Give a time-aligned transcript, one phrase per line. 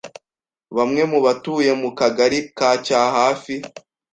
[0.77, 3.55] Bamwe mu batuye mu Kagali ka Cyahafi